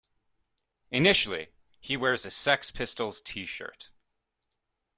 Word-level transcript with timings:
Initially, 0.89 1.49
he 1.79 1.95
wears 1.95 2.25
a 2.25 2.31
Sex 2.31 2.71
Pistols 2.71 3.21
t-shirt. 3.21 3.91